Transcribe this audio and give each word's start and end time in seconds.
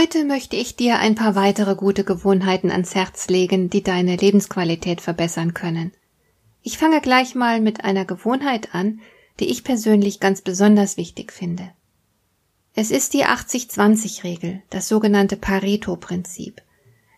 Heute 0.00 0.24
möchte 0.24 0.56
ich 0.56 0.76
dir 0.76 0.98
ein 0.98 1.14
paar 1.14 1.34
weitere 1.34 1.74
gute 1.74 2.04
Gewohnheiten 2.04 2.70
ans 2.70 2.94
Herz 2.94 3.28
legen, 3.28 3.68
die 3.68 3.82
deine 3.82 4.16
Lebensqualität 4.16 5.02
verbessern 5.02 5.52
können. 5.52 5.92
Ich 6.62 6.78
fange 6.78 7.02
gleich 7.02 7.34
mal 7.34 7.60
mit 7.60 7.84
einer 7.84 8.06
Gewohnheit 8.06 8.74
an, 8.74 9.00
die 9.40 9.50
ich 9.50 9.62
persönlich 9.62 10.18
ganz 10.18 10.40
besonders 10.40 10.96
wichtig 10.96 11.32
finde. 11.32 11.70
Es 12.74 12.90
ist 12.90 13.12
die 13.12 13.26
80-20-Regel, 13.26 14.62
das 14.70 14.88
sogenannte 14.88 15.36
Pareto-Prinzip. 15.36 16.62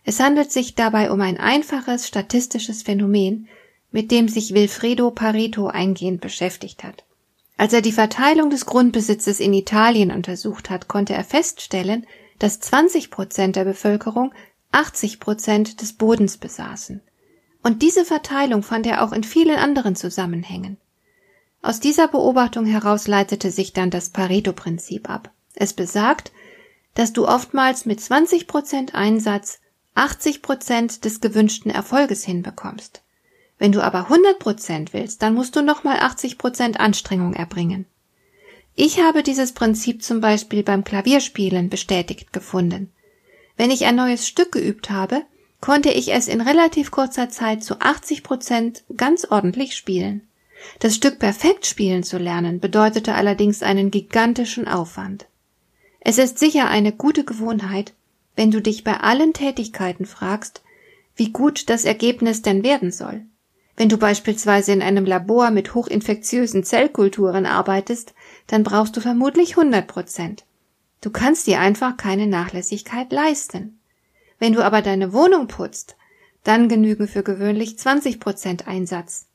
Es 0.02 0.18
handelt 0.18 0.50
sich 0.50 0.74
dabei 0.74 1.12
um 1.12 1.20
ein 1.20 1.38
einfaches 1.38 2.08
statistisches 2.08 2.82
Phänomen, 2.82 3.46
mit 3.92 4.10
dem 4.10 4.26
sich 4.26 4.54
Wilfredo 4.54 5.12
Pareto 5.12 5.68
eingehend 5.68 6.20
beschäftigt 6.20 6.82
hat. 6.82 7.04
Als 7.56 7.74
er 7.74 7.80
die 7.80 7.92
Verteilung 7.92 8.50
des 8.50 8.66
Grundbesitzes 8.66 9.38
in 9.38 9.54
Italien 9.54 10.10
untersucht 10.10 10.68
hat, 10.68 10.88
konnte 10.88 11.14
er 11.14 11.22
feststellen, 11.22 12.08
dass 12.38 12.60
20 12.60 13.10
Prozent 13.10 13.56
der 13.56 13.64
Bevölkerung 13.64 14.32
80 14.72 15.20
Prozent 15.20 15.80
des 15.80 15.92
Bodens 15.92 16.38
besaßen. 16.38 17.00
Und 17.62 17.82
diese 17.82 18.04
Verteilung 18.04 18.62
fand 18.62 18.86
er 18.86 19.04
auch 19.04 19.12
in 19.12 19.24
vielen 19.24 19.58
anderen 19.58 19.94
Zusammenhängen. 19.94 20.78
Aus 21.60 21.78
dieser 21.78 22.08
Beobachtung 22.08 22.66
heraus 22.66 23.06
leitete 23.06 23.50
sich 23.50 23.72
dann 23.72 23.90
das 23.90 24.10
Pareto-Prinzip 24.10 25.08
ab. 25.08 25.30
Es 25.54 25.72
besagt, 25.72 26.32
dass 26.94 27.12
du 27.12 27.28
oftmals 27.28 27.86
mit 27.86 28.00
20 28.00 28.48
Prozent 28.48 28.94
Einsatz 28.94 29.60
80 29.94 30.42
Prozent 30.42 31.04
des 31.04 31.20
gewünschten 31.20 31.70
Erfolges 31.70 32.24
hinbekommst. 32.24 33.02
Wenn 33.58 33.72
du 33.72 33.80
aber 33.80 34.04
100 34.04 34.38
Prozent 34.38 34.92
willst, 34.92 35.22
dann 35.22 35.34
musst 35.34 35.54
du 35.54 35.62
nochmal 35.62 36.00
80 36.00 36.38
Prozent 36.38 36.80
Anstrengung 36.80 37.34
erbringen. 37.34 37.86
Ich 38.74 39.00
habe 39.00 39.22
dieses 39.22 39.52
Prinzip 39.52 40.02
zum 40.02 40.20
Beispiel 40.20 40.62
beim 40.62 40.84
Klavierspielen 40.84 41.68
bestätigt 41.68 42.32
gefunden. 42.32 42.90
Wenn 43.56 43.70
ich 43.70 43.84
ein 43.84 43.96
neues 43.96 44.26
Stück 44.26 44.52
geübt 44.52 44.90
habe, 44.90 45.22
konnte 45.60 45.90
ich 45.90 46.12
es 46.12 46.26
in 46.26 46.40
relativ 46.40 46.90
kurzer 46.90 47.28
Zeit 47.28 47.62
zu 47.62 47.80
80 47.80 48.22
Prozent 48.22 48.82
ganz 48.96 49.26
ordentlich 49.26 49.74
spielen. 49.74 50.26
Das 50.78 50.94
Stück 50.94 51.18
perfekt 51.18 51.66
spielen 51.66 52.02
zu 52.02 52.18
lernen 52.18 52.60
bedeutete 52.60 53.14
allerdings 53.14 53.62
einen 53.62 53.90
gigantischen 53.90 54.66
Aufwand. 54.66 55.26
Es 56.00 56.18
ist 56.18 56.38
sicher 56.38 56.68
eine 56.68 56.92
gute 56.92 57.24
Gewohnheit, 57.24 57.92
wenn 58.36 58.50
du 58.50 58.60
dich 58.60 58.84
bei 58.84 58.96
allen 58.98 59.34
Tätigkeiten 59.34 60.06
fragst, 60.06 60.62
wie 61.14 61.30
gut 61.30 61.68
das 61.68 61.84
Ergebnis 61.84 62.42
denn 62.42 62.64
werden 62.64 62.90
soll. 62.90 63.22
Wenn 63.76 63.88
du 63.88 63.98
beispielsweise 63.98 64.72
in 64.72 64.82
einem 64.82 65.04
Labor 65.04 65.50
mit 65.50 65.74
hochinfektiösen 65.74 66.64
Zellkulturen 66.64 67.46
arbeitest, 67.46 68.14
dann 68.46 68.62
brauchst 68.62 68.96
du 68.96 69.00
vermutlich 69.00 69.56
100 69.56 69.86
Prozent. 69.86 70.44
Du 71.00 71.10
kannst 71.10 71.46
dir 71.46 71.60
einfach 71.60 71.96
keine 71.96 72.26
Nachlässigkeit 72.26 73.12
leisten. 73.12 73.80
Wenn 74.38 74.52
du 74.52 74.64
aber 74.64 74.82
deine 74.82 75.12
Wohnung 75.12 75.48
putzt, 75.48 75.96
dann 76.44 76.68
genügen 76.68 77.08
für 77.08 77.22
gewöhnlich 77.22 77.78
20 77.78 78.20
Prozent 78.20 78.66
Einsatz. 78.66 79.26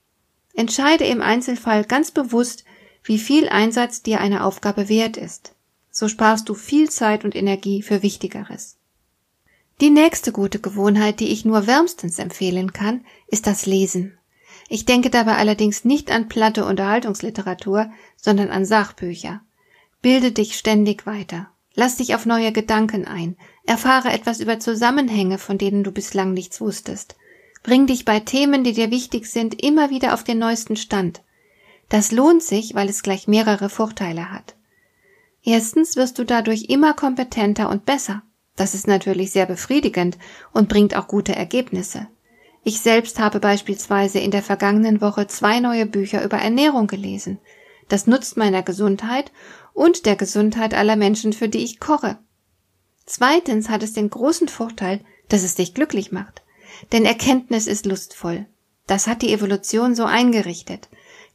Entscheide 0.53 1.05
im 1.05 1.21
Einzelfall 1.21 1.85
ganz 1.85 2.11
bewusst, 2.11 2.65
wie 3.03 3.19
viel 3.19 3.47
Einsatz 3.47 4.01
dir 4.01 4.19
eine 4.19 4.43
Aufgabe 4.43 4.89
wert 4.89 5.17
ist. 5.17 5.53
So 5.91 6.07
sparst 6.07 6.49
du 6.49 6.53
viel 6.53 6.89
Zeit 6.89 7.23
und 7.25 7.35
Energie 7.35 7.81
für 7.81 8.03
Wichtigeres. 8.03 8.77
Die 9.79 9.89
nächste 9.91 10.31
gute 10.31 10.59
Gewohnheit, 10.59 11.19
die 11.19 11.31
ich 11.31 11.45
nur 11.45 11.67
wärmstens 11.67 12.17
empfehlen 12.17 12.73
kann, 12.73 13.05
ist 13.27 13.45
das 13.45 13.65
Lesen. 13.65 14.17
Ich 14.69 14.85
denke 14.85 15.09
dabei 15.09 15.35
allerdings 15.35 15.85
nicht 15.85 16.11
an 16.11 16.27
platte 16.27 16.65
Unterhaltungsliteratur, 16.65 17.89
sondern 18.15 18.49
an 18.49 18.65
Sachbücher. 18.65 19.41
Bilde 20.01 20.31
dich 20.31 20.57
ständig 20.57 21.05
weiter. 21.05 21.49
Lass 21.73 21.97
dich 21.97 22.15
auf 22.15 22.25
neue 22.25 22.51
Gedanken 22.51 23.05
ein. 23.05 23.37
Erfahre 23.65 24.09
etwas 24.09 24.39
über 24.39 24.59
Zusammenhänge, 24.59 25.37
von 25.37 25.57
denen 25.57 25.83
du 25.83 25.91
bislang 25.91 26.33
nichts 26.33 26.59
wusstest. 26.59 27.15
Bring 27.63 27.85
dich 27.85 28.05
bei 28.05 28.19
Themen, 28.19 28.63
die 28.63 28.73
dir 28.73 28.91
wichtig 28.91 29.27
sind, 29.27 29.61
immer 29.61 29.89
wieder 29.89 30.13
auf 30.13 30.23
den 30.23 30.39
neuesten 30.39 30.75
Stand. 30.75 31.21
Das 31.89 32.11
lohnt 32.11 32.43
sich, 32.43 32.75
weil 32.75 32.89
es 32.89 33.03
gleich 33.03 33.27
mehrere 33.27 33.69
Vorteile 33.69 34.31
hat. 34.31 34.55
Erstens 35.43 35.95
wirst 35.95 36.19
du 36.19 36.25
dadurch 36.25 36.65
immer 36.69 36.93
kompetenter 36.93 37.69
und 37.69 37.85
besser. 37.85 38.23
Das 38.55 38.73
ist 38.73 38.87
natürlich 38.87 39.31
sehr 39.31 39.45
befriedigend 39.45 40.17
und 40.51 40.67
bringt 40.67 40.95
auch 40.95 41.07
gute 41.07 41.35
Ergebnisse. 41.35 42.07
Ich 42.67 42.81
selbst 42.81 43.17
habe 43.17 43.39
beispielsweise 43.39 44.19
in 44.19 44.29
der 44.29 44.43
vergangenen 44.43 44.99
Woche 44.99 45.25
zwei 45.27 45.61
neue 45.61 45.85
Bücher 45.85 46.21
über 46.25 46.35
Ernährung 46.35 46.87
gelesen. 46.87 47.39
Das 47.87 48.07
nutzt 48.07 48.35
meiner 48.35 48.61
Gesundheit 48.61 49.31
und 49.73 50.05
der 50.05 50.17
Gesundheit 50.17 50.73
aller 50.73 50.97
Menschen, 50.97 51.31
für 51.31 51.47
die 51.47 51.63
ich 51.63 51.79
koche. 51.79 52.17
Zweitens 53.05 53.69
hat 53.69 53.83
es 53.83 53.93
den 53.93 54.09
großen 54.09 54.49
Vorteil, 54.49 54.99
dass 55.29 55.43
es 55.43 55.55
dich 55.55 55.75
glücklich 55.75 56.11
macht. 56.11 56.41
Denn 56.91 57.05
Erkenntnis 57.05 57.67
ist 57.67 57.85
lustvoll. 57.85 58.47
Das 58.85 59.07
hat 59.07 59.21
die 59.21 59.31
Evolution 59.31 59.95
so 59.95 60.03
eingerichtet. 60.03 60.89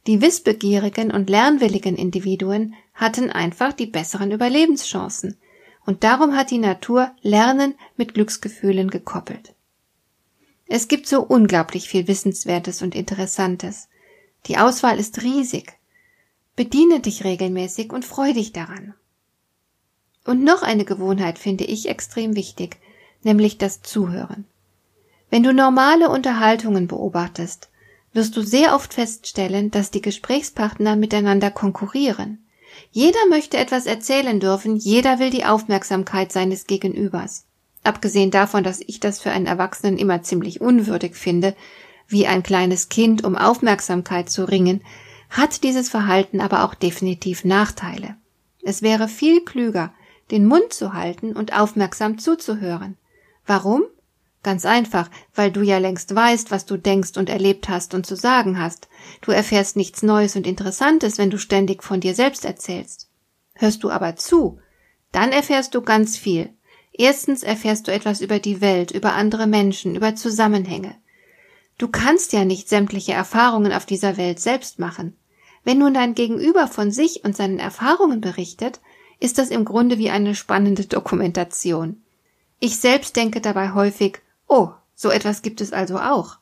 Die 0.05 0.21
wissbegierigen 0.21 1.11
und 1.11 1.31
lernwilligen 1.31 1.95
Individuen 1.95 2.75
hatten 2.93 3.31
einfach 3.31 3.73
die 3.73 3.87
besseren 3.87 4.29
Überlebenschancen. 4.29 5.39
Und 5.83 6.03
darum 6.03 6.37
hat 6.37 6.51
die 6.51 6.59
Natur 6.59 7.09
Lernen 7.23 7.73
mit 7.97 8.13
Glücksgefühlen 8.13 8.91
gekoppelt. 8.91 9.55
Es 10.75 10.87
gibt 10.87 11.05
so 11.05 11.21
unglaublich 11.21 11.87
viel 11.87 12.07
Wissenswertes 12.07 12.81
und 12.81 12.95
Interessantes. 12.95 13.89
Die 14.47 14.57
Auswahl 14.57 14.97
ist 14.97 15.21
riesig. 15.21 15.77
Bediene 16.55 16.99
dich 16.99 17.23
regelmäßig 17.23 17.93
und 17.93 18.05
freu 18.05 18.33
dich 18.33 18.53
daran. 18.53 18.95
Und 20.25 20.43
noch 20.43 20.63
eine 20.63 20.83
Gewohnheit 20.83 21.37
finde 21.37 21.63
ich 21.63 21.89
extrem 21.89 22.35
wichtig, 22.35 22.77
nämlich 23.21 23.59
das 23.59 23.83
Zuhören. 23.83 24.45
Wenn 25.29 25.43
du 25.43 25.53
normale 25.53 26.09
Unterhaltungen 26.09 26.87
beobachtest, 26.87 27.69
wirst 28.13 28.35
du 28.35 28.41
sehr 28.41 28.73
oft 28.73 28.95
feststellen, 28.95 29.69
dass 29.69 29.91
die 29.91 30.01
Gesprächspartner 30.01 30.95
miteinander 30.95 31.51
konkurrieren. 31.51 32.43
Jeder 32.89 33.23
möchte 33.29 33.57
etwas 33.57 33.85
erzählen 33.85 34.39
dürfen, 34.39 34.77
jeder 34.77 35.19
will 35.19 35.29
die 35.29 35.45
Aufmerksamkeit 35.45 36.31
seines 36.31 36.65
Gegenübers. 36.65 37.45
Abgesehen 37.83 38.31
davon, 38.31 38.63
dass 38.63 38.79
ich 38.79 38.99
das 38.99 39.19
für 39.19 39.31
einen 39.31 39.45
Erwachsenen 39.45 39.97
immer 39.97 40.21
ziemlich 40.23 40.61
unwürdig 40.61 41.15
finde, 41.15 41.55
wie 42.07 42.27
ein 42.27 42.43
kleines 42.43 42.89
Kind 42.89 43.23
um 43.23 43.35
Aufmerksamkeit 43.35 44.29
zu 44.29 44.47
ringen, 44.47 44.83
hat 45.29 45.63
dieses 45.63 45.89
Verhalten 45.89 46.41
aber 46.41 46.63
auch 46.63 46.75
definitiv 46.75 47.43
Nachteile. 47.43 48.15
Es 48.61 48.81
wäre 48.81 49.07
viel 49.07 49.43
klüger, 49.43 49.93
den 50.31 50.45
Mund 50.45 50.73
zu 50.73 50.93
halten 50.93 51.35
und 51.35 51.57
aufmerksam 51.57 52.17
zuzuhören. 52.17 52.97
Warum? 53.45 53.83
Ganz 54.43 54.65
einfach, 54.65 55.09
weil 55.33 55.51
du 55.51 55.61
ja 55.61 55.77
längst 55.77 56.13
weißt, 56.13 56.51
was 56.51 56.65
du 56.65 56.77
denkst 56.77 57.17
und 57.17 57.29
erlebt 57.29 57.69
hast 57.69 57.93
und 57.93 58.05
zu 58.05 58.15
sagen 58.15 58.59
hast. 58.59 58.89
Du 59.21 59.31
erfährst 59.31 59.75
nichts 59.75 60.03
Neues 60.03 60.35
und 60.35 60.45
Interessantes, 60.45 61.17
wenn 61.17 61.29
du 61.29 61.37
ständig 61.37 61.81
von 61.81 61.99
dir 62.01 62.13
selbst 62.13 62.45
erzählst. 62.45 63.09
Hörst 63.55 63.83
du 63.83 63.89
aber 63.89 64.15
zu, 64.15 64.59
dann 65.11 65.31
erfährst 65.31 65.75
du 65.75 65.81
ganz 65.81 66.17
viel, 66.17 66.49
Erstens 66.93 67.41
erfährst 67.43 67.87
du 67.87 67.91
etwas 67.91 68.21
über 68.21 68.39
die 68.39 68.61
Welt, 68.61 68.91
über 68.91 69.13
andere 69.13 69.47
Menschen, 69.47 69.95
über 69.95 70.15
Zusammenhänge. 70.15 70.95
Du 71.79 71.87
kannst 71.87 72.33
ja 72.33 72.45
nicht 72.45 72.69
sämtliche 72.69 73.13
Erfahrungen 73.13 73.73
auf 73.73 73.85
dieser 73.85 74.15
Welt 74.17 74.39
selbst 74.39 74.77
machen. 74.77 75.17
Wenn 75.63 75.79
nun 75.79 75.93
dein 75.93 76.13
Gegenüber 76.13 76.67
von 76.67 76.91
sich 76.91 77.23
und 77.23 77.35
seinen 77.35 77.57
Erfahrungen 77.57 78.21
berichtet, 78.21 78.79
ist 79.19 79.37
das 79.37 79.49
im 79.49 79.65
Grunde 79.65 79.97
wie 79.97 80.09
eine 80.09 80.35
spannende 80.35 80.85
Dokumentation. 80.85 82.03
Ich 82.59 82.77
selbst 82.77 83.15
denke 83.15 83.41
dabei 83.41 83.73
häufig, 83.73 84.19
oh, 84.47 84.69
so 84.95 85.09
etwas 85.09 85.41
gibt 85.41 85.61
es 85.61 85.73
also 85.73 85.97
auch. 85.97 86.37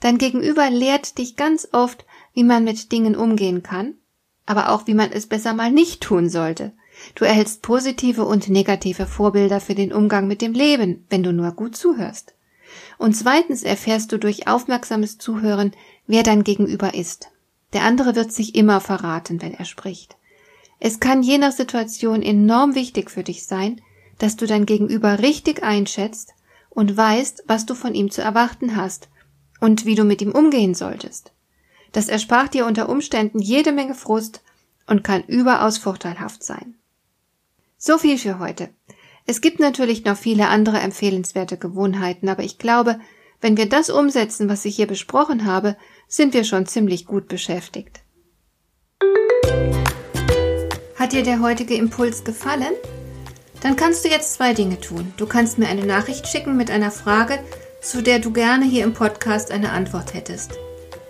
Dein 0.00 0.16
Gegenüber 0.16 0.70
lehrt 0.70 1.18
dich 1.18 1.36
ganz 1.36 1.68
oft, 1.72 2.06
wie 2.32 2.44
man 2.44 2.64
mit 2.64 2.92
Dingen 2.92 3.14
umgehen 3.14 3.62
kann, 3.62 3.94
aber 4.46 4.70
auch 4.70 4.86
wie 4.86 4.94
man 4.94 5.12
es 5.12 5.26
besser 5.26 5.52
mal 5.52 5.70
nicht 5.70 6.00
tun 6.00 6.30
sollte. 6.30 6.72
Du 7.14 7.24
erhältst 7.24 7.62
positive 7.62 8.24
und 8.24 8.48
negative 8.48 9.06
Vorbilder 9.06 9.60
für 9.60 9.74
den 9.74 9.92
Umgang 9.92 10.26
mit 10.26 10.42
dem 10.42 10.52
Leben, 10.52 11.04
wenn 11.10 11.22
du 11.22 11.32
nur 11.32 11.52
gut 11.52 11.76
zuhörst. 11.76 12.34
Und 12.98 13.14
zweitens 13.14 13.62
erfährst 13.62 14.12
du 14.12 14.18
durch 14.18 14.46
aufmerksames 14.46 15.18
Zuhören, 15.18 15.72
wer 16.06 16.22
dein 16.22 16.44
Gegenüber 16.44 16.94
ist. 16.94 17.28
Der 17.72 17.82
andere 17.82 18.14
wird 18.16 18.32
sich 18.32 18.54
immer 18.54 18.80
verraten, 18.80 19.42
wenn 19.42 19.54
er 19.54 19.64
spricht. 19.64 20.16
Es 20.78 21.00
kann 21.00 21.22
je 21.22 21.38
nach 21.38 21.52
Situation 21.52 22.22
enorm 22.22 22.74
wichtig 22.74 23.10
für 23.10 23.22
dich 23.22 23.44
sein, 23.44 23.80
dass 24.18 24.36
du 24.36 24.46
dein 24.46 24.66
Gegenüber 24.66 25.18
richtig 25.20 25.62
einschätzt 25.62 26.34
und 26.68 26.96
weißt, 26.96 27.44
was 27.46 27.66
du 27.66 27.74
von 27.74 27.94
ihm 27.94 28.10
zu 28.10 28.22
erwarten 28.22 28.76
hast 28.76 29.08
und 29.60 29.84
wie 29.84 29.94
du 29.94 30.04
mit 30.04 30.22
ihm 30.22 30.32
umgehen 30.32 30.74
solltest. 30.74 31.32
Das 31.92 32.08
erspart 32.08 32.54
dir 32.54 32.66
unter 32.66 32.88
Umständen 32.88 33.40
jede 33.40 33.72
Menge 33.72 33.94
Frust 33.94 34.42
und 34.86 35.04
kann 35.04 35.24
überaus 35.24 35.78
vorteilhaft 35.78 36.44
sein. 36.44 36.76
So 37.82 37.96
viel 37.96 38.18
für 38.18 38.38
heute. 38.38 38.68
Es 39.26 39.40
gibt 39.40 39.58
natürlich 39.58 40.04
noch 40.04 40.18
viele 40.18 40.48
andere 40.48 40.80
empfehlenswerte 40.80 41.56
Gewohnheiten, 41.56 42.28
aber 42.28 42.42
ich 42.42 42.58
glaube, 42.58 43.00
wenn 43.40 43.56
wir 43.56 43.70
das 43.70 43.88
umsetzen, 43.88 44.50
was 44.50 44.66
ich 44.66 44.76
hier 44.76 44.86
besprochen 44.86 45.46
habe, 45.46 45.78
sind 46.06 46.34
wir 46.34 46.44
schon 46.44 46.66
ziemlich 46.66 47.06
gut 47.06 47.26
beschäftigt. 47.26 48.00
Hat 50.96 51.12
dir 51.12 51.22
der 51.22 51.40
heutige 51.40 51.74
Impuls 51.74 52.22
gefallen? 52.22 52.74
Dann 53.62 53.76
kannst 53.76 54.04
du 54.04 54.10
jetzt 54.10 54.34
zwei 54.34 54.52
Dinge 54.52 54.78
tun. 54.78 55.14
Du 55.16 55.24
kannst 55.24 55.56
mir 55.56 55.68
eine 55.68 55.86
Nachricht 55.86 56.28
schicken 56.28 56.58
mit 56.58 56.70
einer 56.70 56.90
Frage, 56.90 57.42
zu 57.80 58.02
der 58.02 58.18
du 58.18 58.30
gerne 58.30 58.66
hier 58.66 58.84
im 58.84 58.92
Podcast 58.92 59.50
eine 59.50 59.72
Antwort 59.72 60.12
hättest. 60.12 60.58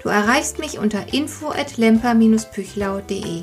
Du 0.04 0.08
erreichst 0.08 0.60
mich 0.60 0.78
unter 0.78 1.12
info@lemper-püchlau.de. 1.12 3.42